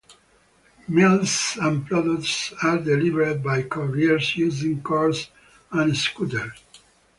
Meals 0.87 1.59
and 1.61 1.85
products 1.85 2.53
are 2.63 2.79
delivered 2.79 3.43
by 3.43 3.61
couriers 3.61 4.35
using 4.35 4.81
cars 4.81 5.29
and 5.71 5.95
scooters. 5.95 6.59